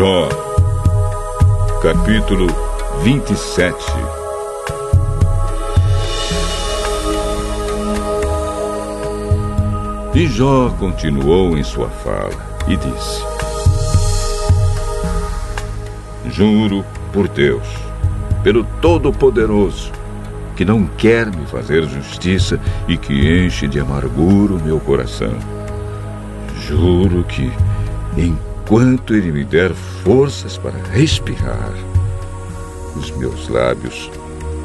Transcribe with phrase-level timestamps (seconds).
[0.00, 0.30] Jó,
[1.82, 2.46] capítulo
[3.02, 3.76] 27
[10.14, 12.32] E Jó continuou em sua fala
[12.66, 13.22] e disse:
[16.30, 17.68] Juro por Deus,
[18.42, 19.92] pelo Todo-Poderoso,
[20.56, 25.34] que não quer me fazer justiça e que enche de amargura o meu coração.
[26.66, 27.52] Juro que,
[28.70, 29.74] enquanto Ele me der
[30.04, 31.74] forças para respirar,
[32.94, 34.08] os meus lábios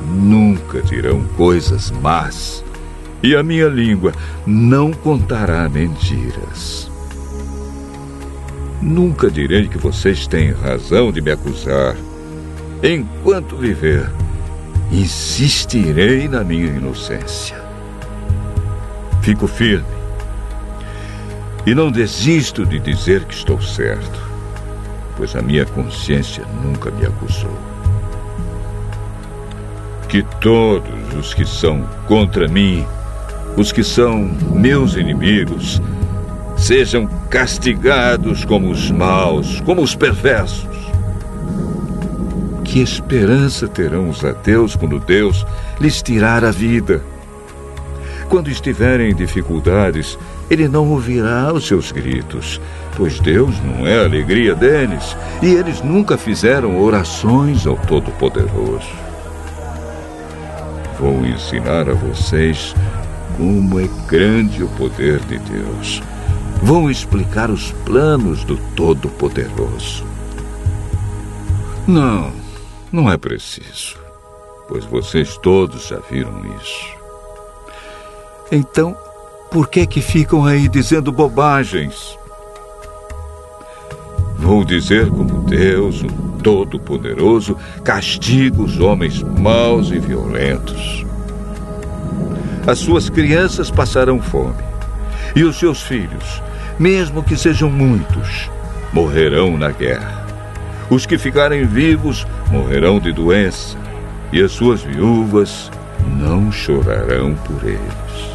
[0.08, 2.64] nunca dirão coisas más
[3.24, 4.14] e a minha língua
[4.46, 6.88] não contará mentiras.
[8.80, 11.96] Nunca direi que vocês têm razão de me acusar.
[12.84, 14.08] Enquanto viver,
[14.92, 17.60] insistirei na minha inocência.
[19.24, 20.05] Fico firme
[21.66, 24.20] e não desisto de dizer que estou certo,
[25.18, 27.58] pois a minha consciência nunca me acusou.
[30.08, 32.86] Que todos os que são contra mim
[33.58, 35.82] os que são meus inimigos
[36.58, 40.76] sejam castigados como os maus, como os perversos.
[42.64, 45.46] Que esperança terão os ateus quando Deus
[45.80, 47.02] lhes tirar a vida?
[48.30, 50.18] Quando estiverem em dificuldades,
[50.50, 52.60] ele não ouvirá os seus gritos,
[52.96, 58.90] pois Deus não é a alegria deles e eles nunca fizeram orações ao Todo-Poderoso.
[61.00, 62.74] Vou ensinar a vocês
[63.38, 66.02] como é grande o poder de Deus.
[66.64, 70.06] Vão explicar os planos do Todo-Poderoso.
[71.88, 72.32] Não,
[72.92, 73.98] não é preciso,
[74.68, 76.95] pois vocês todos já viram isso.
[78.52, 78.96] Então,
[79.50, 82.18] por que que ficam aí dizendo bobagens?
[84.38, 86.08] Vou dizer como Deus, o
[86.44, 91.06] Todo-Poderoso, castiga os homens maus e violentos.
[92.68, 94.64] As suas crianças passarão fome.
[95.36, 96.42] E os seus filhos,
[96.78, 98.50] mesmo que sejam muitos,
[98.94, 100.26] morrerão na guerra.
[100.90, 103.78] Os que ficarem vivos morrerão de doença.
[104.32, 105.72] E as suas viúvas
[106.20, 108.35] não chorarão por eles.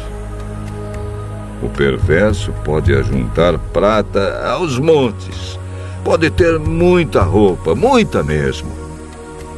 [1.61, 5.59] O perverso pode ajuntar prata aos montes.
[6.03, 8.71] Pode ter muita roupa, muita mesmo.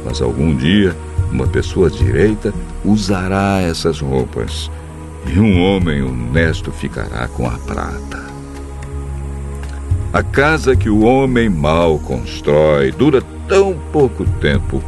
[0.04, 0.94] Mas algum dia
[1.34, 2.54] uma pessoa direita
[2.84, 4.70] usará essas roupas,
[5.26, 8.22] e um homem honesto ficará com a prata.
[10.12, 14.80] A casa que o homem mau constrói dura tão pouco tempo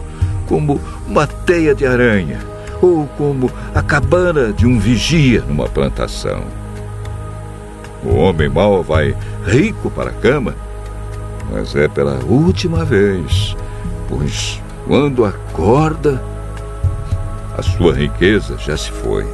[0.46, 2.38] como uma teia de aranha
[2.80, 6.44] ou como a cabana de um vigia numa plantação.
[8.06, 10.54] O homem mau vai rico para a cama,
[11.50, 13.56] mas é pela última vez,
[14.08, 16.22] pois quando acorda,
[17.58, 19.26] a sua riqueza já se foi.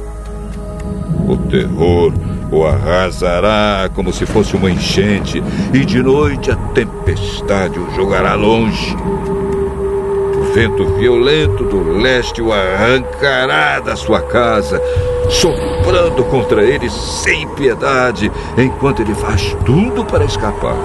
[1.27, 2.11] O terror
[2.51, 8.95] o arrasará como se fosse uma enchente, e de noite a tempestade o jogará longe.
[10.53, 14.79] Vento violento do leste o arrancará da sua casa,
[15.27, 20.77] soprando contra ele sem piedade, enquanto ele faz tudo para escapar.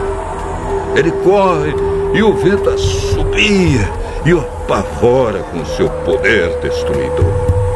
[0.97, 1.75] Ele corre
[2.15, 3.91] e o vento assobia
[4.25, 7.68] e o apavora com seu poder destruidor.